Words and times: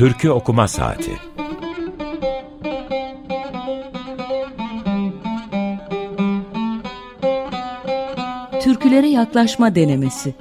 Türkü 0.00 0.30
Okuma 0.30 0.68
Saati. 0.68 1.12
Türkülere 8.62 9.08
yaklaşma 9.08 9.74
denemesi 9.74 10.34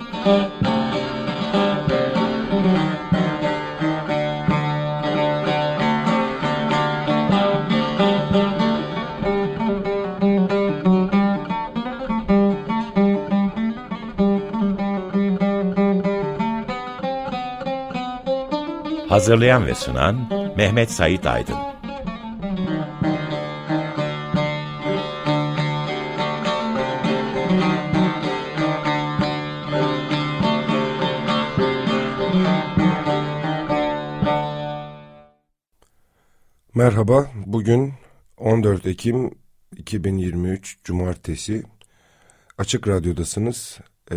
Hazırlayan 19.09 19.65
ve 19.65 19.75
sunan 19.75 20.29
Mehmet 20.57 20.91
Sait 20.91 21.25
Aydın. 21.25 21.55
Merhaba, 36.75 37.31
bugün 37.45 37.93
14 38.37 38.85
Ekim 38.85 39.31
2023 39.77 40.83
Cumartesi 40.83 41.63
Açık 42.57 42.87
Radyo'dasınız. 42.87 43.79
Ee, 44.11 44.15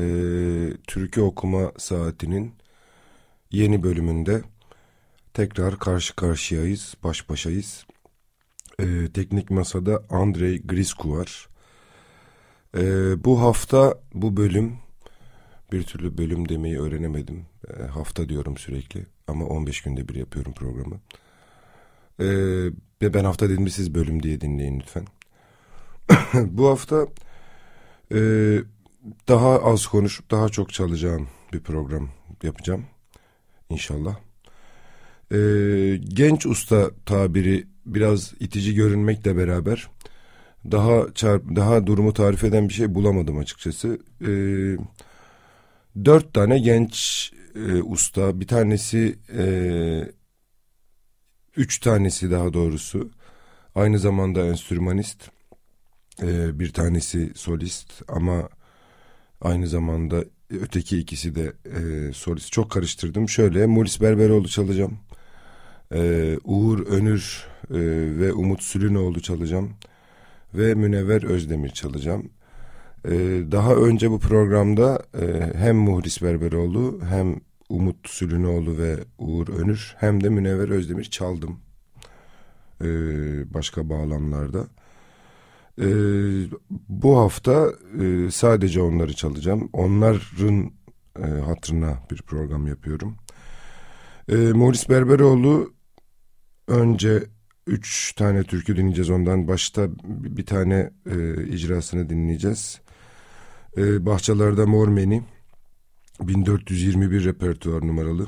Türkü 0.86 1.20
Okuma 1.20 1.72
Saati'nin 1.78 2.54
yeni 3.50 3.82
bölümünde 3.82 4.42
tekrar 5.34 5.78
karşı 5.78 6.16
karşıyayız, 6.16 6.94
baş 7.04 7.28
başayız. 7.28 7.86
Ee, 8.80 9.12
teknik 9.14 9.50
masada 9.50 10.02
Andrei 10.10 10.66
Grisku 10.66 11.16
var. 11.16 11.48
Ee, 12.76 13.24
bu 13.24 13.40
hafta 13.40 14.00
bu 14.14 14.36
bölüm, 14.36 14.76
bir 15.72 15.82
türlü 15.82 16.18
bölüm 16.18 16.48
demeyi 16.48 16.80
öğrenemedim. 16.80 17.46
Ee, 17.68 17.82
hafta 17.82 18.28
diyorum 18.28 18.56
sürekli 18.56 19.06
ama 19.28 19.44
15 19.46 19.82
günde 19.82 20.08
bir 20.08 20.14
yapıyorum 20.14 20.52
programı. 20.52 21.00
Ee, 22.20 23.14
ben 23.14 23.24
hafta 23.24 23.48
dedim 23.48 23.68
siz 23.68 23.94
bölüm 23.94 24.22
diye 24.22 24.40
dinleyin 24.40 24.80
lütfen. 24.80 25.06
bu 26.34 26.68
hafta 26.68 27.06
e, 28.12 28.18
daha 29.28 29.58
az 29.62 29.86
konuşup 29.86 30.30
daha 30.30 30.48
çok 30.48 30.72
çalacağım 30.72 31.28
bir 31.52 31.60
program 31.60 32.08
yapacağım 32.42 32.86
inşallah. 33.70 34.16
Ee, 35.32 35.96
genç 35.96 36.46
usta 36.46 36.90
tabiri 37.06 37.66
biraz 37.86 38.34
itici 38.40 38.74
görünmekle 38.74 39.36
beraber 39.36 39.88
daha 40.70 41.14
çarp, 41.14 41.56
daha 41.56 41.86
durumu 41.86 42.12
tarif 42.12 42.44
eden 42.44 42.68
bir 42.68 42.74
şey 42.74 42.94
bulamadım 42.94 43.38
açıkçası. 43.38 43.98
Ee, 44.20 44.76
dört 46.04 46.34
tane 46.34 46.58
genç 46.58 47.30
e, 47.54 47.82
usta, 47.82 48.40
bir 48.40 48.46
tanesi 48.46 49.18
e, 49.38 49.44
üç 51.56 51.78
tanesi 51.78 52.30
daha 52.30 52.52
doğrusu 52.52 53.10
aynı 53.74 53.98
zamanda 53.98 54.46
enstrümanist, 54.46 55.30
e, 56.22 56.58
bir 56.58 56.72
tanesi 56.72 57.32
solist 57.34 58.02
ama 58.08 58.48
aynı 59.40 59.66
zamanda 59.66 60.24
öteki 60.50 60.98
ikisi 60.98 61.34
de 61.34 61.52
e, 61.64 62.12
solist. 62.12 62.52
Çok 62.52 62.70
karıştırdım. 62.70 63.28
Şöyle 63.28 63.66
Mulis 63.66 64.00
Berberoğlu 64.00 64.48
çalacağım. 64.48 64.98
E, 65.94 66.38
Uğur 66.44 66.86
Önür 66.86 67.46
e, 67.70 67.78
ve 68.20 68.32
Umut 68.32 68.62
Sülünoğlu 68.62 69.20
çalacağım. 69.20 69.70
Ve 70.54 70.74
Münevver 70.74 71.22
Özdemir 71.22 71.70
çalacağım. 71.70 72.30
E, 73.04 73.10
daha 73.52 73.74
önce 73.74 74.10
bu 74.10 74.18
programda 74.18 75.02
e, 75.20 75.52
hem 75.58 75.76
Muhris 75.76 76.22
Berberoğlu 76.22 77.00
hem 77.08 77.40
Umut 77.68 78.08
Sülünoğlu 78.08 78.78
ve 78.78 78.96
Uğur 79.18 79.48
Önür 79.48 79.94
hem 79.98 80.24
de 80.24 80.28
Münevver 80.28 80.68
Özdemir 80.68 81.04
çaldım. 81.04 81.60
E, 82.80 82.86
başka 83.54 83.88
bağlamlarda. 83.88 84.66
E, 85.78 85.88
bu 86.88 87.18
hafta 87.18 87.72
e, 88.02 88.30
sadece 88.30 88.82
onları 88.82 89.14
çalacağım. 89.14 89.68
Onların 89.72 90.70
e, 91.18 91.26
hatırına 91.26 91.98
bir 92.10 92.22
program 92.22 92.66
yapıyorum. 92.66 93.16
E, 94.28 94.36
Morris 94.36 94.88
Berberoğlu 94.88 95.72
önce 96.68 97.22
üç 97.66 98.12
tane 98.12 98.42
türkü 98.44 98.76
dinleyeceğiz 98.76 99.10
ondan. 99.10 99.48
Başta 99.48 99.88
bir 100.04 100.46
tane 100.46 100.90
e, 101.10 101.44
icrasını 101.46 102.08
dinleyeceğiz. 102.08 102.80
E, 103.76 104.06
Bahçelerde 104.06 104.64
Mormeni 104.64 105.22
1421 106.20 107.24
repertuar 107.24 107.86
numaralı. 107.86 108.26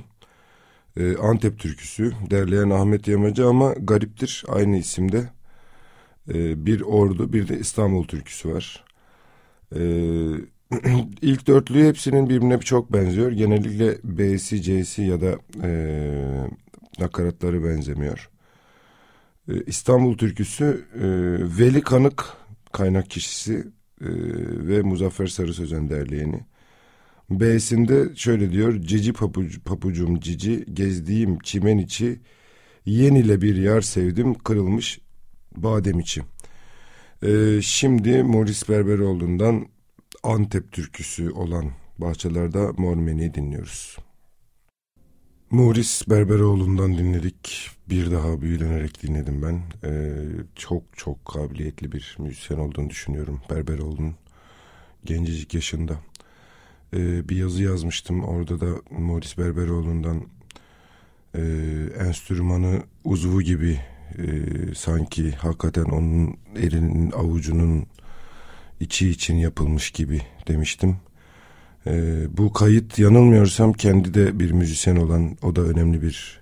E, 0.97 1.17
Antep 1.17 1.59
türküsü 1.59 2.13
derleyen 2.31 2.71
Ahmet 2.71 3.09
Yamacı 3.09 3.47
ama 3.47 3.73
gariptir 3.73 4.45
aynı 4.49 4.77
isimde. 4.77 5.31
E, 6.29 6.67
bir 6.67 6.81
Ordu 6.81 7.33
bir 7.33 7.49
de 7.49 7.59
İstanbul 7.59 8.05
türküsü 8.05 8.55
var. 8.55 8.85
E, 9.77 9.81
ilk 11.23 11.47
dörtlü 11.47 11.89
hepsinin 11.89 12.29
birbirine 12.29 12.61
çok 12.61 12.93
benziyor. 12.93 13.33
Genellikle 13.33 13.99
B'si, 14.05 14.63
C'si 14.63 15.03
ya 15.03 15.21
da 15.21 15.39
e, 15.63 15.71
nakaratları 16.99 17.65
benzemiyor. 17.65 18.31
E, 19.49 19.53
İstanbul 19.67 20.19
türküsü 20.19 20.85
e, 20.95 21.05
Veli 21.59 21.81
Kanık 21.81 22.25
kaynak 22.73 23.11
kişisi 23.11 23.55
e, 24.01 24.09
ve 24.69 24.83
Muzaffer 24.83 25.27
Sarı 25.27 25.55
Sözen 25.55 25.91
derleyeni. 25.91 26.41
B'sinde 27.31 28.17
şöyle 28.17 28.53
diyor. 28.53 28.81
Cici 28.81 29.13
papuc, 29.13 29.61
papucum 29.65 30.21
cici, 30.21 30.65
gezdiğim 30.73 31.39
çimen 31.39 31.79
içi, 31.79 32.21
yen 32.87 33.15
ile 33.15 33.41
bir 33.41 33.57
yar 33.57 33.81
sevdim, 33.81 34.35
kırılmış 34.35 35.01
badem 35.57 36.01
içi. 36.01 36.23
Ee, 37.23 37.63
şimdi 37.63 38.23
Morris 38.23 38.69
Berberoğlu'ndan 38.69 39.67
Antep 40.23 40.73
türküsü 40.73 41.31
olan 41.31 41.71
Bahçelerde 41.99 42.59
Mormeni'yi 42.77 43.35
dinliyoruz. 43.35 43.97
Morris 45.51 46.09
Berberoğlu'ndan 46.11 46.99
dinledik. 46.99 47.71
Bir 47.89 48.11
daha 48.11 48.41
büyülenerek 48.41 49.03
dinledim 49.03 49.43
ben. 49.43 49.63
Ee, 49.91 50.13
çok 50.55 50.83
çok 50.97 51.25
kabiliyetli 51.25 51.93
bir 51.93 52.17
müzisyen 52.19 52.59
olduğunu 52.59 52.91
düşünüyorum 52.91 53.41
Berberoğlu'nun. 53.51 54.15
Gencecik 55.05 55.55
yaşında. 55.55 55.99
Ee, 56.95 57.29
bir 57.29 57.37
yazı 57.37 57.63
yazmıştım. 57.63 58.25
Orada 58.25 58.61
da 58.61 58.67
Morris 58.91 59.39
Berberoğlu'ndan 59.39 60.27
e, 61.35 61.41
enstrümanı 61.99 62.83
uzvu 63.05 63.43
gibi 63.43 63.81
e, 64.19 64.25
sanki 64.75 65.33
hakikaten 65.33 65.85
onun 65.85 66.37
elinin 66.57 67.11
avucunun 67.11 67.87
içi 68.81 69.11
için 69.11 69.37
yapılmış 69.37 69.91
gibi 69.91 70.21
demiştim. 70.49 70.97
E, 71.87 72.25
bu 72.37 72.53
kayıt 72.53 72.99
yanılmıyorsam 72.99 73.73
kendi 73.73 74.15
de 74.15 74.39
bir 74.39 74.51
müzisyen 74.51 74.97
olan 74.97 75.37
o 75.43 75.57
da 75.57 75.61
önemli 75.61 76.03
bir 76.03 76.41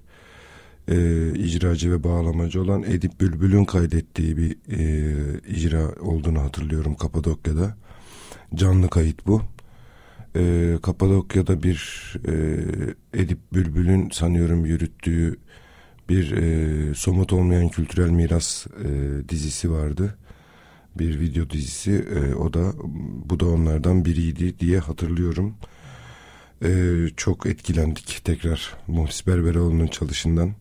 e, 0.88 1.28
icracı 1.34 1.92
ve 1.92 2.04
bağlamacı 2.04 2.62
olan 2.62 2.82
Edip 2.82 3.20
Bülbül'ün 3.20 3.64
kaydettiği 3.64 4.36
bir 4.36 4.56
e, 4.70 5.14
icra 5.48 5.92
olduğunu 6.00 6.40
hatırlıyorum 6.40 6.94
Kapadokya'da. 6.94 7.76
Canlı 8.54 8.90
kayıt 8.90 9.26
bu. 9.26 9.42
E, 10.36 10.74
Kapadokya'da 10.82 11.62
bir 11.62 12.12
e, 12.28 12.34
Edip 13.14 13.38
Bülbül'ün 13.52 14.10
sanıyorum 14.10 14.66
yürüttüğü 14.66 15.36
bir 16.08 16.32
e, 16.32 16.94
somut 16.94 17.32
olmayan 17.32 17.68
kültürel 17.68 18.10
miras 18.10 18.66
e, 18.66 18.88
dizisi 19.28 19.70
vardı. 19.70 20.18
Bir 20.98 21.20
video 21.20 21.50
dizisi 21.50 21.92
e, 21.92 22.34
o 22.34 22.52
da 22.52 22.72
bu 23.30 23.40
da 23.40 23.46
onlardan 23.46 24.04
biriydi 24.04 24.58
diye 24.58 24.78
hatırlıyorum. 24.78 25.54
E, 26.64 26.70
çok 27.16 27.46
etkilendik 27.46 28.20
tekrar 28.24 28.74
Muhlis 28.86 29.26
Berberoğlu'nun 29.26 29.86
çalışından. 29.86 30.52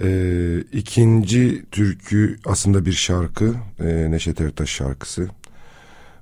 E, 0.00 0.60
ikinci 0.72 1.64
türkü 1.70 2.38
aslında 2.46 2.86
bir 2.86 2.92
şarkı 2.92 3.54
e, 3.80 4.10
Neşet 4.10 4.40
Ertaş 4.40 4.70
şarkısı. 4.70 5.28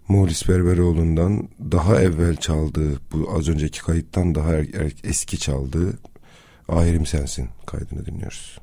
Muhlis 0.09 0.49
Berberoğlu'ndan 0.49 1.49
daha 1.73 2.03
evvel 2.03 2.37
çaldığı 2.37 3.01
bu 3.13 3.31
az 3.37 3.49
önceki 3.49 3.83
kayıttan 3.83 4.35
daha 4.35 4.55
er, 4.55 4.67
er, 4.75 4.93
eski 5.05 5.39
çaldığı 5.39 5.99
Ahirim 6.69 7.07
Sensin 7.07 7.49
kaydını 7.67 8.07
dinliyoruz. 8.07 8.59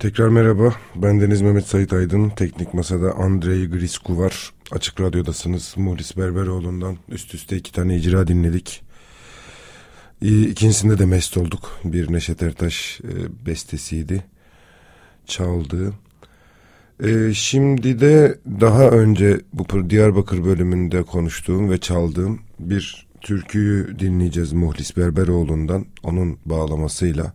Tekrar 0.00 0.28
merhaba. 0.28 0.74
Ben 0.94 1.20
Deniz 1.20 1.42
Mehmet 1.42 1.66
Sait 1.66 1.92
Aydın. 1.92 2.28
Teknik 2.28 2.74
Masa'da 2.74 3.12
Andrei 3.12 3.70
Grisku 3.70 4.18
var. 4.18 4.52
Açık 4.72 5.00
Radyo'dasınız. 5.00 5.74
Morris 5.76 6.16
Berberoğlu'ndan 6.16 6.96
üst 7.08 7.34
üste 7.34 7.56
iki 7.56 7.72
tane 7.72 7.96
icra 7.96 8.26
dinledik. 8.26 8.82
İkincisinde 10.20 10.98
de 10.98 11.06
mest 11.06 11.36
olduk. 11.36 11.80
Bir 11.84 12.12
Neşet 12.12 12.42
Ertaş 12.42 13.00
e, 13.00 13.46
bestesiydi. 13.46 14.24
Çaldığı. 15.26 15.92
E, 17.04 17.34
şimdi 17.34 18.00
de 18.00 18.38
daha 18.60 18.90
önce 18.90 19.40
bu 19.52 19.90
Diyarbakır 19.90 20.44
bölümünde 20.44 21.02
konuştuğum 21.02 21.70
ve 21.70 21.78
çaldığım 21.78 22.40
bir 22.58 23.06
türküyü 23.20 23.98
dinleyeceğiz 23.98 24.52
Muhlis 24.52 24.96
Berberoğlu'ndan. 24.96 25.86
Onun 26.02 26.38
bağlamasıyla. 26.46 27.32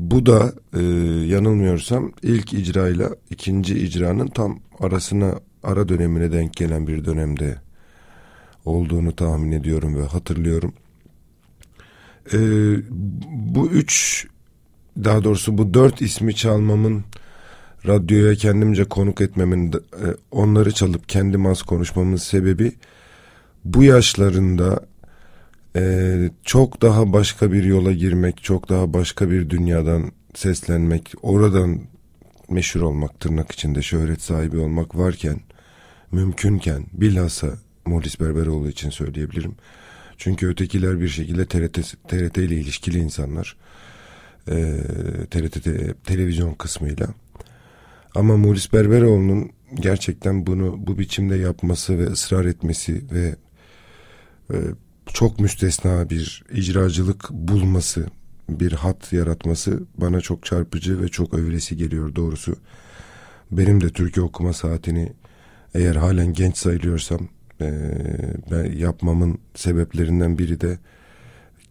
Bu 0.00 0.26
da 0.26 0.52
e, 0.76 0.82
yanılmıyorsam 1.26 2.12
ilk 2.22 2.52
icrayla 2.52 3.10
ikinci 3.30 3.78
icranın 3.78 4.26
tam 4.26 4.58
arasına 4.78 5.34
ara 5.62 5.88
dönemine 5.88 6.32
denk 6.32 6.54
gelen 6.54 6.86
bir 6.86 7.04
dönemde 7.04 7.56
olduğunu 8.64 9.16
tahmin 9.16 9.52
ediyorum 9.52 9.96
ve 9.96 10.06
hatırlıyorum. 10.06 10.72
E, 12.32 12.38
bu 13.30 13.66
üç 13.66 14.26
daha 15.04 15.24
doğrusu 15.24 15.58
bu 15.58 15.74
dört 15.74 16.02
ismi 16.02 16.34
çalmamın 16.34 17.04
radyoya 17.86 18.34
kendimce 18.34 18.84
konuk 18.84 19.20
etmemin 19.20 19.72
e, 19.72 20.06
onları 20.30 20.72
çalıp 20.72 21.08
kendim 21.08 21.46
az 21.46 21.62
konuşmamın 21.62 22.16
sebebi 22.16 22.72
bu 23.64 23.82
yaşlarında 23.82 24.86
e, 25.76 26.30
çok 26.44 26.82
daha 26.82 27.12
başka 27.12 27.52
bir 27.52 27.64
yola 27.64 27.92
girmek, 27.92 28.42
çok 28.42 28.68
daha 28.68 28.92
başka 28.92 29.30
bir 29.30 29.50
dünyadan 29.50 30.12
seslenmek, 30.34 31.12
oradan 31.22 31.80
meşhur 32.48 32.80
olmak, 32.80 33.20
tırnak 33.20 33.52
içinde 33.52 33.82
şöhret 33.82 34.22
sahibi 34.22 34.58
olmak 34.58 34.96
varken, 34.96 35.40
mümkünken 36.12 36.86
bilhassa 36.92 37.48
Morris 37.86 38.20
Berberoğlu 38.20 38.68
için 38.68 38.90
söyleyebilirim. 38.90 39.54
Çünkü 40.16 40.48
ötekiler 40.48 41.00
bir 41.00 41.08
şekilde 41.08 41.46
TRT, 41.46 41.74
TRT 42.08 42.38
ile 42.38 42.54
ilişkili 42.54 42.98
insanlar. 42.98 43.56
E, 44.48 44.76
TRT 45.30 45.64
te, 45.64 45.94
televizyon 46.04 46.54
kısmıyla. 46.54 47.06
Ama 48.14 48.36
Morris 48.36 48.72
Berberoğlu'nun 48.72 49.50
gerçekten 49.74 50.46
bunu 50.46 50.86
bu 50.86 50.98
biçimde 50.98 51.36
yapması 51.36 51.98
ve 51.98 52.06
ısrar 52.06 52.44
etmesi 52.44 53.02
ve 53.12 53.34
e, 54.52 54.56
çok 55.14 55.40
müstesna 55.40 56.10
bir 56.10 56.44
icracılık 56.52 57.30
bulması, 57.30 58.06
bir 58.48 58.72
hat 58.72 59.12
yaratması 59.12 59.80
bana 59.96 60.20
çok 60.20 60.44
çarpıcı 60.44 61.02
ve 61.02 61.08
çok 61.08 61.34
övülesi 61.34 61.76
geliyor 61.76 62.14
doğrusu. 62.14 62.56
Benim 63.50 63.80
de 63.80 63.88
Türkiye 63.88 64.26
okuma 64.26 64.52
saatini 64.52 65.12
eğer 65.74 65.96
halen 65.96 66.32
genç 66.32 66.56
sayılıyorsam 66.56 67.28
e, 67.60 67.70
ben 68.50 68.72
yapmamın 68.72 69.38
sebeplerinden 69.54 70.38
biri 70.38 70.60
de 70.60 70.78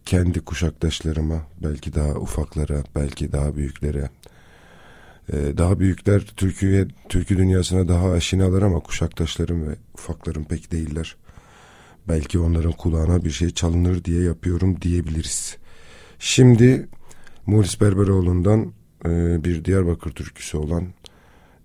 kendi 0.06 0.40
kuşaktaşlarıma, 0.40 1.46
belki 1.62 1.94
daha 1.94 2.12
ufaklara, 2.12 2.84
belki 2.96 3.32
daha 3.32 3.56
büyüklere, 3.56 4.10
daha 5.32 5.80
büyükler 5.80 6.20
Türkiye, 6.20 6.86
Türkiye 7.08 7.38
dünyasına 7.38 7.88
daha 7.88 8.10
aşinalar 8.10 8.62
ama 8.62 8.80
kuşaktaşlarım 8.80 9.68
ve 9.68 9.74
ufaklarım 9.94 10.44
pek 10.44 10.72
değiller 10.72 11.16
belki 12.08 12.38
onların 12.38 12.72
kulağına 12.72 13.24
bir 13.24 13.30
şey 13.30 13.50
çalınır 13.50 14.04
diye 14.04 14.22
yapıyorum 14.22 14.80
diyebiliriz. 14.80 15.56
Şimdi 16.18 16.88
Muris 17.46 17.80
Berberoğlu'ndan 17.80 18.72
e, 19.04 19.44
bir 19.44 19.64
Diyarbakır 19.64 20.10
türküsü 20.10 20.56
olan 20.56 20.86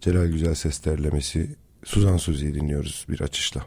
Celal 0.02 0.26
Güzel 0.26 0.56
Ses 0.56 0.86
derlemesi 0.86 1.56
Suzan 1.84 2.18
Suzi'yi 2.18 2.56
dinliyoruz 2.56 3.06
bir 3.10 3.22
açışla. 3.22 3.66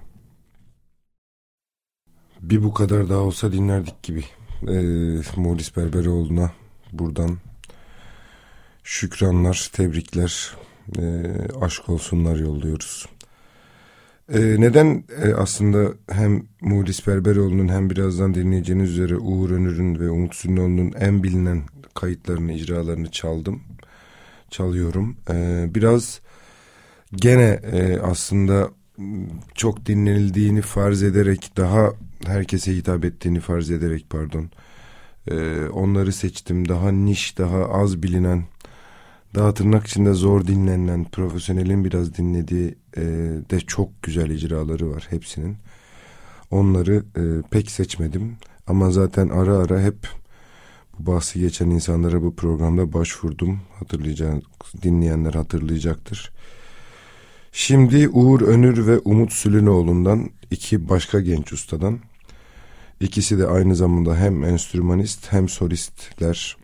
Bir 2.41 2.63
bu 2.63 2.75
kadar 2.75 3.09
daha 3.09 3.19
olsa 3.19 3.53
dinlerdik 3.53 4.03
gibi. 4.03 4.25
E, 4.63 4.77
Muris 5.37 5.77
Berberoğlu'na 5.77 6.53
buradan 6.93 7.39
şükranlar, 8.85 9.71
tebrikler, 9.73 10.57
e, 10.99 11.33
aşk 11.61 11.89
olsunlar 11.89 12.37
yolluyoruz. 12.37 13.07
Ee, 14.33 14.41
neden 14.59 15.05
e, 15.23 15.35
aslında 15.35 15.93
hem 16.11 16.43
Muhlis 16.61 17.07
Berberoğlu'nun 17.07 17.69
hem 17.69 17.91
birazdan 17.91 18.35
dinleyeceğiniz 18.35 18.91
üzere 18.91 19.17
Uğur 19.17 19.51
Önür'ün 19.51 20.01
ve 20.01 20.11
Umut 20.11 20.35
Sünnoğlu'nun 20.35 20.93
en 20.93 21.23
bilinen 21.23 21.63
kayıtlarını, 21.95 22.53
icralarını 22.53 23.11
çaldım. 23.11 23.63
Çalıyorum. 24.51 25.17
Ee, 25.31 25.67
biraz 25.75 26.21
gene 27.15 27.61
e, 27.73 27.99
aslında 27.99 28.71
çok 29.55 29.87
dinlenildiğini 29.87 30.63
farz 30.63 31.03
ederek 31.03 31.53
daha 31.57 31.93
herkese 32.27 32.77
hitap 32.77 33.05
ettiğini 33.05 33.41
farz 33.41 33.71
ederek 33.71 34.07
pardon. 34.11 34.51
Ee, 35.31 35.69
onları 35.73 36.13
seçtim. 36.13 36.69
Daha 36.69 36.91
niş, 36.91 37.39
daha 37.39 37.65
az 37.65 38.03
bilinen 38.03 38.45
daha 39.35 39.55
tırnak 39.55 39.87
içinde 39.87 40.13
zor 40.13 40.47
dinlenen, 40.47 41.05
profesyonelin 41.05 41.85
biraz 41.85 42.15
dinlediği 42.15 42.75
e, 42.97 43.03
de 43.51 43.61
çok 43.61 44.03
güzel 44.03 44.31
icraları 44.31 44.91
var 44.91 45.07
hepsinin. 45.11 45.57
Onları 46.51 47.05
e, 47.17 47.23
pek 47.51 47.71
seçmedim 47.71 48.37
ama 48.67 48.91
zaten 48.91 49.29
ara 49.29 49.57
ara 49.57 49.81
hep 49.81 50.09
bu 50.99 51.07
bahsi 51.13 51.41
geçen 51.41 51.71
insanlara 51.71 52.23
bu 52.23 52.37
programda 52.37 52.93
başvurdum. 52.93 53.61
Hatırlayacak, 53.79 54.43
dinleyenler 54.83 55.35
hatırlayacaktır. 55.35 56.33
Şimdi 57.53 58.09
Uğur 58.09 58.41
Önür 58.41 58.87
ve 58.87 58.99
Umut 58.99 59.33
Sülünoğlu'ndan 59.33 60.31
iki 60.51 60.89
başka 60.89 61.21
genç 61.21 61.53
ustadan. 61.53 61.99
İkisi 63.01 63.39
de 63.39 63.47
aynı 63.47 63.77
zamanda 63.77 64.17
hem 64.17 64.45
enstrümanist 64.45 65.33
hem 65.33 65.49
solistler. 65.49 66.57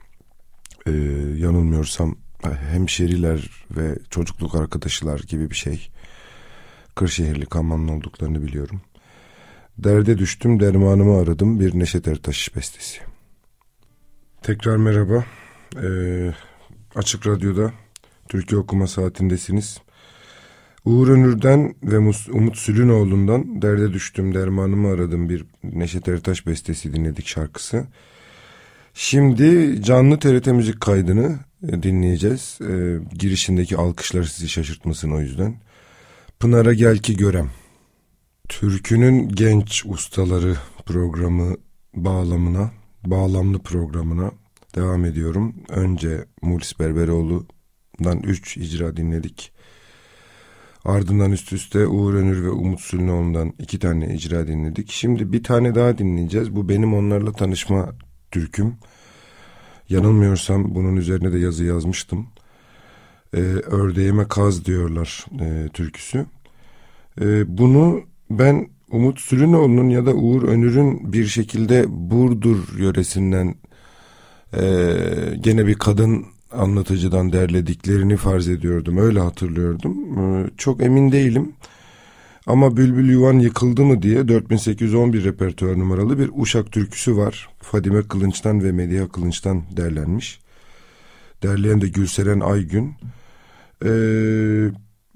Ee, 0.87 0.91
yanılmıyorsam 1.37 2.17
hemşeriler 2.51 3.51
ve 3.71 3.99
çocukluk 4.11 4.55
arkadaşlar 4.55 5.21
gibi 5.21 5.51
bir 5.51 5.55
şey. 5.55 5.91
Kırşehirli 6.95 7.47
Kamanlı 7.47 7.93
olduklarını 7.93 8.43
biliyorum. 8.43 8.81
Derde 9.79 10.19
düştüm 10.19 10.61
dermanımı 10.61 11.19
aradım 11.19 11.61
bir 11.61 11.79
Neşet 11.79 12.09
Ertaş 12.09 12.57
bestesi. 12.57 13.01
Tekrar 14.43 14.77
merhaba. 14.77 15.25
Ee, 15.83 16.33
Açık 16.95 17.27
Radyo'da 17.27 17.73
Türkiye 18.29 18.61
Okuma 18.61 18.87
Saatindesiniz. 18.87 19.81
Uğur 20.85 21.09
Önür'den 21.09 21.75
ve 21.83 21.99
Umut 22.33 22.57
Sülünoğlu'ndan 22.57 23.63
Derde 23.63 23.93
Düştüm 23.93 24.35
Dermanımı 24.35 24.89
Aradım 24.89 25.29
bir 25.29 25.45
Neşet 25.63 26.09
Ertaş 26.09 26.47
bestesi 26.47 26.95
dinledik 26.95 27.27
şarkısı. 27.27 27.87
Şimdi 28.97 29.83
canlı 29.83 30.19
TRT 30.19 30.47
müzik 30.47 30.81
kaydını 30.81 31.39
e, 31.69 31.83
dinleyeceğiz. 31.83 32.59
E, 32.61 32.99
girişindeki 33.15 33.77
alkışlar 33.77 34.25
sizi 34.25 34.49
şaşırtmasın 34.49 35.11
o 35.11 35.21
yüzden. 35.21 35.57
Pınar'a 36.41 36.73
Gel 36.73 36.99
Ki 36.99 37.17
Görem. 37.17 37.51
Türkünün 38.49 39.29
genç 39.29 39.87
ustaları 39.87 40.57
programı 40.87 41.57
bağlamına, 41.95 42.71
bağlamlı 43.07 43.59
programına 43.59 44.31
devam 44.75 45.05
ediyorum. 45.05 45.55
Önce 45.69 46.25
Mulis 46.43 46.79
Berberoğlu'dan 46.81 48.21
3 48.23 48.57
icra 48.57 48.97
dinledik. 48.97 49.53
Ardından 50.85 51.33
üst 51.33 51.53
üste 51.53 51.87
Uğur 51.87 52.15
Önür 52.15 52.45
ve 52.45 52.51
Umut 52.51 52.81
Sülünoğlu'ndan 52.81 53.53
iki 53.59 53.79
tane 53.79 54.15
icra 54.15 54.47
dinledik. 54.47 54.91
Şimdi 54.91 55.33
bir 55.33 55.43
tane 55.43 55.75
daha 55.75 55.99
dinleyeceğiz. 55.99 56.57
Bu 56.57 56.69
benim 56.69 56.95
onlarla 56.95 57.33
tanışma 57.33 57.93
türküm. 58.35 58.75
Yanılmıyorsam 59.89 60.75
bunun 60.75 60.97
üzerine 60.97 61.33
de 61.33 61.39
yazı 61.39 61.65
yazmıştım. 61.65 62.27
Ee, 63.35 63.41
ördeğime 63.81 64.29
kaz 64.29 64.65
diyorlar 64.65 65.27
e, 65.41 65.69
türküsü. 65.69 66.27
E, 67.21 67.59
bunu 67.59 68.01
ben 68.31 68.69
Umut 68.91 69.21
Sürünoğlu'nun 69.21 69.89
ya 69.89 70.07
da 70.07 70.15
Uğur 70.15 70.43
Önür'ün 70.43 71.13
bir 71.13 71.27
şekilde 71.27 71.85
Burdur 71.89 72.79
yöresinden 72.79 73.55
e, 74.57 74.65
gene 75.41 75.67
bir 75.67 75.75
kadın 75.75 76.27
anlatıcıdan 76.53 77.33
derlediklerini 77.33 78.17
farz 78.17 78.49
ediyordum. 78.49 78.99
Öyle 78.99 79.21
hatırlıyordum. 79.21 80.19
E, 80.19 80.51
çok 80.57 80.83
emin 80.83 81.13
değilim. 81.13 81.53
Ama 82.47 82.77
Bülbül 82.77 83.11
Yuvan 83.11 83.39
yıkıldı 83.39 83.83
mı 83.83 84.03
diye 84.03 84.29
4811 84.29 85.25
repertuar 85.25 85.79
numaralı 85.79 86.19
bir 86.19 86.31
Uşak 86.35 86.73
türküsü 86.73 87.17
var. 87.17 87.49
Fadime 87.61 88.03
Kılınç'tan 88.03 88.65
ve 88.65 88.73
Medya 88.73 89.09
Kılınç'tan 89.09 89.63
derlenmiş. 89.77 90.41
Derleyen 91.43 91.81
de 91.81 91.89
Gülseren 91.89 92.41
Aygün. 92.41 92.95
Ee, 93.85 93.91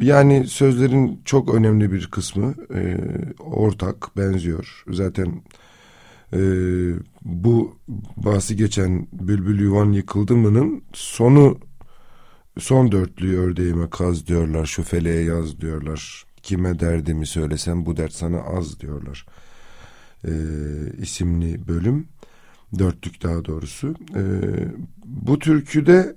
yani 0.00 0.46
sözlerin 0.46 1.20
çok 1.24 1.54
önemli 1.54 1.92
bir 1.92 2.06
kısmı 2.06 2.54
e, 2.74 2.96
ortak, 3.40 4.16
benziyor. 4.16 4.84
Zaten 4.90 5.42
e, 6.32 6.40
bu 7.22 7.76
bahsi 8.16 8.56
geçen 8.56 9.06
Bülbül 9.12 9.60
Yuvan 9.60 9.92
yıkıldı 9.92 10.36
mı'nın 10.36 10.82
sonu 10.92 11.58
son 12.58 12.92
dörtlüyü 12.92 13.38
ördeğime 13.38 13.90
kaz 13.90 14.26
diyorlar, 14.26 14.66
şu 14.66 14.82
feleğe 14.82 15.24
yaz 15.24 15.60
diyorlar. 15.60 16.27
Kime 16.48 16.80
derdimi 16.80 17.26
söylesem 17.26 17.86
bu 17.86 17.96
dert 17.96 18.12
sana 18.12 18.40
az 18.40 18.80
diyorlar. 18.80 19.26
E, 20.24 20.32
isimli 21.02 21.68
bölüm. 21.68 22.08
Dörtlük 22.78 23.22
daha 23.22 23.44
doğrusu. 23.44 23.94
E, 24.16 24.22
bu 25.04 25.38
türküde 25.38 26.16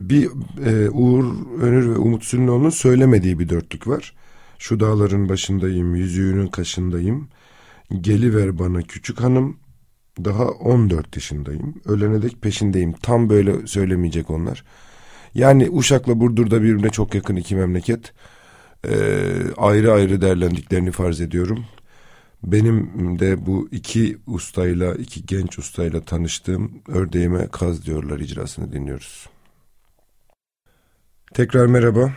bir 0.00 0.28
e, 0.66 0.90
Uğur 0.90 1.24
Önür 1.60 1.88
ve 1.88 1.98
Umut 1.98 2.24
Sünnoğlu'nun 2.24 2.70
söylemediği 2.70 3.38
bir 3.38 3.48
dörtlük 3.48 3.86
var. 3.86 4.14
Şu 4.58 4.80
dağların 4.80 5.28
başındayım, 5.28 5.94
yüzüğünün 5.94 6.46
kaşındayım. 6.46 7.28
Geliver 8.00 8.58
bana 8.58 8.82
küçük 8.82 9.20
hanım, 9.20 9.56
daha 10.24 10.44
14 10.44 11.16
yaşındayım. 11.16 11.74
Ölene 11.84 12.22
dek 12.22 12.42
peşindeyim. 12.42 12.92
Tam 12.92 13.28
böyle 13.28 13.66
söylemeyecek 13.66 14.30
onlar. 14.30 14.64
Yani 15.34 15.68
Uşak'la 15.70 16.20
Burdur'da 16.20 16.62
birbirine 16.62 16.90
çok 16.90 17.14
yakın 17.14 17.36
iki 17.36 17.56
memleket. 17.56 18.12
Ee, 18.86 19.52
ayrı 19.56 19.92
ayrı 19.92 20.20
değerlendiklerini 20.20 20.90
farz 20.90 21.20
ediyorum. 21.20 21.66
Benim 22.42 23.18
de 23.18 23.46
bu 23.46 23.68
iki 23.72 24.18
ustayla, 24.26 24.94
iki 24.94 25.26
genç 25.26 25.58
ustayla 25.58 26.00
tanıştığım 26.00 26.82
ördeğime 26.88 27.48
kaz 27.48 27.86
diyorlar 27.86 28.18
icrasını 28.18 28.72
dinliyoruz. 28.72 29.28
Tekrar 31.34 31.66
merhaba. 31.66 32.12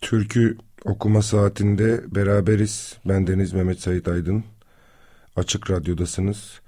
Türkü 0.00 0.58
okuma 0.84 1.22
saatinde 1.22 2.14
beraberiz. 2.14 2.98
Ben 3.04 3.26
Deniz 3.26 3.52
Mehmet 3.52 3.80
Sait 3.80 4.08
Aydın. 4.08 4.44
Açık 5.36 5.70
Radyo'dasınız. 5.70 6.60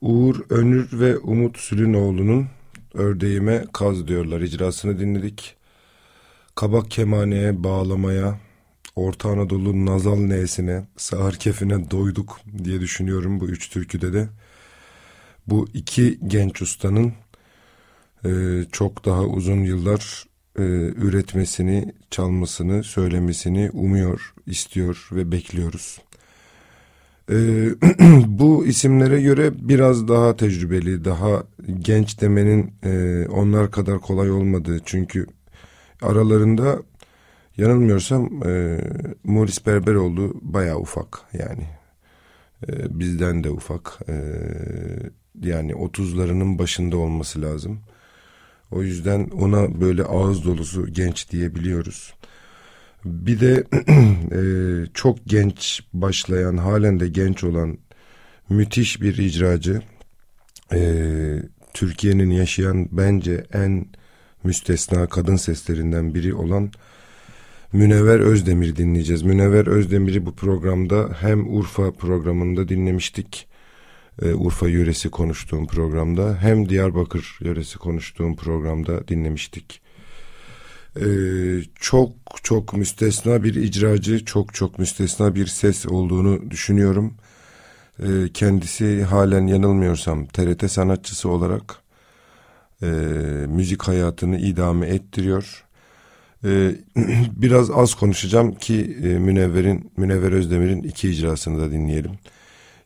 Uğur 0.00 0.36
Önür 0.50 0.88
ve 0.92 1.18
Umut 1.18 1.58
Sülünoğlu'nun 1.58 2.46
Ördeğime 2.94 3.64
Kaz 3.72 4.08
diyorlar 4.08 4.40
icrasını 4.40 5.00
dinledik. 5.00 5.57
Kabak 6.58 6.90
kemaneye, 6.90 7.64
bağlamaya, 7.64 8.38
Orta 8.96 9.28
Anadolu 9.28 9.86
nazal 9.86 10.16
ne'sine, 10.16 10.86
sahar 10.96 11.34
kefine 11.34 11.90
doyduk 11.90 12.40
diye 12.64 12.80
düşünüyorum 12.80 13.40
bu 13.40 13.48
üç 13.48 13.70
türküde 13.70 14.12
de. 14.12 14.28
Bu 15.46 15.68
iki 15.74 16.18
genç 16.26 16.62
ustanın 16.62 17.12
e, 18.24 18.30
çok 18.72 19.04
daha 19.04 19.22
uzun 19.22 19.62
yıllar 19.64 20.24
e, 20.58 20.62
üretmesini, 20.96 21.94
çalmasını, 22.10 22.84
söylemesini 22.84 23.70
umuyor, 23.72 24.34
istiyor 24.46 25.08
ve 25.12 25.32
bekliyoruz. 25.32 25.98
E, 27.30 27.36
bu 28.26 28.66
isimlere 28.66 29.20
göre 29.22 29.52
biraz 29.68 30.08
daha 30.08 30.36
tecrübeli, 30.36 31.04
daha 31.04 31.42
genç 31.78 32.20
demenin 32.20 32.72
e, 32.84 33.26
onlar 33.28 33.70
kadar 33.70 33.98
kolay 33.98 34.30
olmadığı. 34.30 34.80
Çünkü 34.84 35.26
aralarında 36.02 36.82
yanılmıyorsam 37.56 38.48
e, 38.48 38.80
Morris 39.24 39.66
Berberoğlu 39.66 40.40
bayağı 40.42 40.78
ufak 40.78 41.20
yani. 41.32 41.66
E, 42.68 42.98
bizden 42.98 43.44
de 43.44 43.50
ufak. 43.50 43.98
E, 44.08 44.14
yani 45.42 45.72
30'larının 45.72 46.58
başında 46.58 46.96
olması 46.96 47.42
lazım. 47.42 47.80
O 48.70 48.82
yüzden 48.82 49.30
ona 49.30 49.80
böyle 49.80 50.02
ağız 50.02 50.44
dolusu 50.44 50.92
genç 50.92 51.30
diyebiliyoruz. 51.30 52.14
Bir 53.04 53.40
de 53.40 53.64
e, 54.32 54.40
çok 54.94 55.18
genç 55.26 55.82
başlayan, 55.92 56.56
halen 56.56 57.00
de 57.00 57.08
genç 57.08 57.44
olan 57.44 57.78
müthiş 58.48 59.02
bir 59.02 59.18
icracı. 59.18 59.82
E, 60.72 60.80
Türkiye'nin 61.74 62.30
yaşayan 62.30 62.88
bence 62.92 63.44
en 63.52 63.86
müstesna 64.44 65.06
kadın 65.06 65.36
seslerinden 65.36 66.14
biri 66.14 66.34
olan 66.34 66.70
Münevver 67.72 68.20
Özdemir 68.20 68.76
dinleyeceğiz. 68.76 69.22
Münevver 69.22 69.66
Özdemir'i 69.66 70.26
bu 70.26 70.34
programda 70.34 71.08
hem 71.20 71.56
Urfa 71.56 71.92
programında 71.92 72.68
dinlemiştik 72.68 73.48
e, 74.22 74.34
Urfa 74.34 74.68
yöresi 74.68 75.10
konuştuğum 75.10 75.66
programda 75.66 76.36
hem 76.40 76.68
Diyarbakır 76.68 77.38
yöresi 77.40 77.78
konuştuğum 77.78 78.36
programda 78.36 79.08
dinlemiştik. 79.08 79.80
E, 80.96 81.06
çok 81.74 82.12
çok 82.42 82.76
müstesna 82.76 83.44
bir 83.44 83.54
icracı, 83.54 84.24
çok 84.24 84.54
çok 84.54 84.78
müstesna 84.78 85.34
bir 85.34 85.46
ses 85.46 85.86
olduğunu 85.86 86.50
düşünüyorum. 86.50 87.14
E, 88.02 88.08
kendisi 88.34 89.02
halen 89.02 89.46
yanılmıyorsam 89.46 90.26
TRT 90.26 90.70
sanatçısı 90.70 91.28
olarak 91.28 91.87
e, 92.82 92.86
müzik 93.48 93.82
hayatını 93.82 94.38
idame 94.38 94.86
ettiriyor. 94.86 95.64
Ee, 96.44 96.74
biraz 97.36 97.70
az 97.70 97.94
konuşacağım 97.94 98.54
ki 98.54 98.98
e, 99.02 99.06
Münevver'in 99.06 99.92
Münevver 99.96 100.32
Özdemir'in 100.32 100.82
iki 100.82 101.10
icrasını 101.10 101.60
da 101.60 101.72
dinleyelim. 101.72 102.12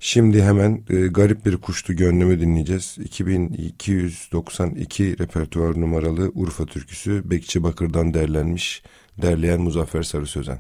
Şimdi 0.01 0.43
hemen 0.43 0.83
e, 0.91 1.07
Garip 1.07 1.47
Bir 1.47 1.57
Kuştu 1.57 1.97
Gönlümü 1.97 2.41
dinleyeceğiz. 2.41 2.97
2292 3.05 5.19
repertuar 5.19 5.81
numaralı 5.81 6.31
Urfa 6.35 6.67
türküsü 6.67 7.31
Bekçi 7.31 7.63
Bakır'dan 7.63 8.15
derlenmiş. 8.15 8.83
Derleyen 9.23 9.61
Muzaffer 9.61 10.03
Sarı 10.03 10.27
Sözen. 10.27 10.59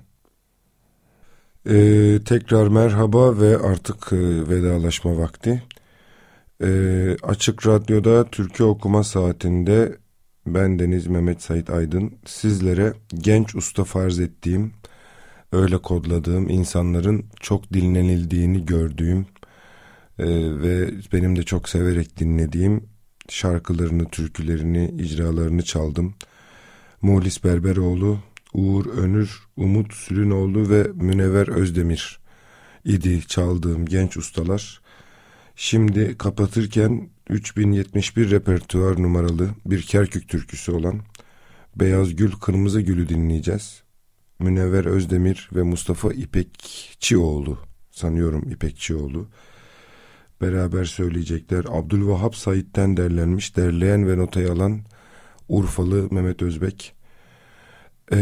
Ee, 1.70 2.18
tekrar 2.24 2.68
merhaba 2.68 3.40
ve 3.40 3.58
artık 3.58 4.12
e, 4.12 4.48
vedalaşma 4.48 5.18
vakti. 5.18 5.62
Ee, 6.62 7.16
açık 7.22 7.66
Radyo'da 7.66 8.24
Türkü 8.24 8.64
Okuma 8.64 9.04
Saatinde 9.04 9.96
ben 10.46 10.78
Deniz 10.78 11.06
Mehmet 11.06 11.42
Sait 11.42 11.70
Aydın 11.70 12.18
sizlere 12.26 12.92
genç 13.14 13.54
usta 13.54 13.84
farz 13.84 14.20
ettiğim 14.20 14.72
öyle 15.52 15.78
kodladığım 15.78 16.48
insanların 16.48 17.26
çok 17.40 17.72
dinlenildiğini 17.72 18.66
gördüğüm 18.66 19.26
e, 20.18 20.26
ve 20.62 20.90
benim 21.12 21.36
de 21.36 21.42
çok 21.42 21.68
severek 21.68 22.18
dinlediğim 22.18 22.88
şarkılarını, 23.28 24.08
türkülerini, 24.10 24.94
icralarını 24.98 25.62
çaldım. 25.62 26.14
Muhlis 27.02 27.44
Berberoğlu, 27.44 28.18
Uğur 28.54 28.86
Önür, 28.86 29.42
Umut 29.56 29.94
Sülünoğlu 29.94 30.70
ve 30.70 30.82
Münevver 30.94 31.48
Özdemir 31.48 32.20
idi 32.84 33.26
çaldığım 33.26 33.86
genç 33.86 34.16
ustalar. 34.16 34.81
Şimdi 35.56 36.18
kapatırken 36.18 37.10
3071 37.28 38.30
repertuar 38.30 39.02
numaralı 39.02 39.50
bir 39.66 39.82
Kerkük 39.82 40.28
türküsü 40.28 40.72
olan 40.72 41.00
Beyaz 41.76 42.16
Gül 42.16 42.32
Kırmızı 42.32 42.80
Gül'ü 42.80 43.08
dinleyeceğiz. 43.08 43.82
Münevver 44.38 44.84
Özdemir 44.84 45.50
ve 45.54 45.62
Mustafa 45.62 46.12
İpekçioğlu 46.12 47.58
sanıyorum 47.90 48.50
İpekçioğlu 48.50 49.28
beraber 50.40 50.84
söyleyecekler. 50.84 51.64
Abdülvahap 51.68 52.36
Said'den 52.36 52.96
derlenmiş, 52.96 53.56
derleyen 53.56 54.08
ve 54.08 54.18
notayı 54.18 54.52
alan 54.52 54.80
Urfalı 55.48 56.08
Mehmet 56.10 56.42
Özbek. 56.42 56.94
Ee, 58.12 58.16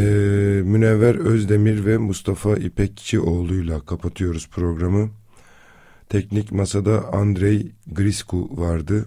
Münevver 0.65 1.15
Özdemir 1.15 1.87
ve 1.87 1.99
Mustafa 1.99 2.57
İpekçioğlu'yla 2.57 3.81
kapatıyoruz 3.81 4.49
programı. 4.49 5.11
Teknik 6.11 6.53
masada 6.53 7.13
Andrei 7.13 7.73
Grisku 7.87 8.49
vardı. 8.53 9.07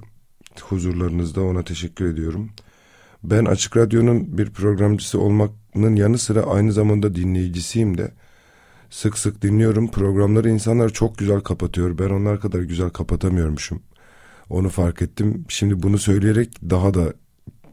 Huzurlarınızda 0.62 1.41
ona 1.41 1.63
teşekkür 1.63 2.13
ediyorum. 2.13 2.50
Ben 3.24 3.45
Açık 3.45 3.77
Radyo'nun 3.77 4.38
bir 4.38 4.50
programcısı 4.50 5.19
olmanın 5.19 5.95
yanı 5.95 6.17
sıra 6.17 6.41
aynı 6.43 6.74
zamanda 6.74 7.15
dinleyicisiyim 7.15 7.98
de. 7.98 8.12
Sık 8.89 9.17
sık 9.17 9.41
dinliyorum. 9.41 9.91
Programları 9.91 10.50
insanlar 10.50 10.89
çok 10.89 11.17
güzel 11.17 11.39
kapatıyor. 11.39 11.98
Ben 11.98 12.10
onlar 12.10 12.39
kadar 12.39 12.60
güzel 12.60 12.89
kapatamıyormuşum. 12.89 13.81
Onu 14.50 14.69
fark 14.69 15.01
ettim. 15.01 15.45
Şimdi 15.48 15.83
bunu 15.83 15.98
söyleyerek 15.98 16.69
daha 16.69 16.93
da 16.93 17.13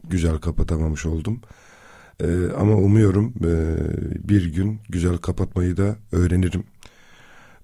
güzel 0.09 0.37
kapatamamış 0.37 1.05
oldum. 1.05 1.41
Ee, 2.23 2.27
ama 2.59 2.75
umuyorum 2.75 3.33
e, 3.43 3.53
bir 4.29 4.53
gün 4.53 4.79
güzel 4.89 5.17
kapatmayı 5.17 5.77
da 5.77 5.95
öğrenirim. 6.11 6.63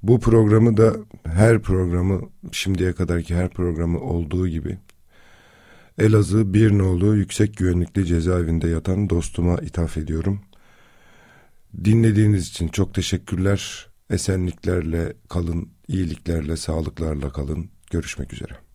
Bu 0.03 0.19
programı 0.19 0.77
da 0.77 0.95
her 1.23 1.61
programı 1.61 2.21
şimdiye 2.51 2.93
kadarki 2.93 3.35
her 3.35 3.49
programı 3.49 3.99
olduğu 3.99 4.47
gibi 4.47 4.77
Elazığ 5.97 6.53
bir 6.53 6.77
nolu 6.77 7.15
yüksek 7.15 7.57
güvenlikli 7.57 8.05
cezaevinde 8.05 8.67
yatan 8.67 9.09
dostuma 9.09 9.57
ithaf 9.57 9.97
ediyorum. 9.97 10.41
Dinlediğiniz 11.83 12.47
için 12.47 12.67
çok 12.67 12.93
teşekkürler. 12.93 13.87
Esenliklerle 14.09 15.13
kalın, 15.29 15.69
iyiliklerle, 15.87 16.57
sağlıklarla 16.57 17.29
kalın. 17.29 17.69
Görüşmek 17.91 18.33
üzere. 18.33 18.66